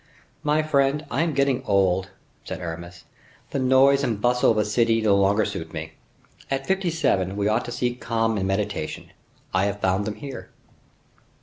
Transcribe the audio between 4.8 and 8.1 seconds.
no longer suit me. At fifty seven we ought to seek